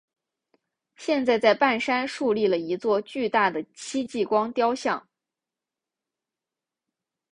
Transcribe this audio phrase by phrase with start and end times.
[0.95, 5.07] 现在在半山竖立了一座巨大的戚继光雕像。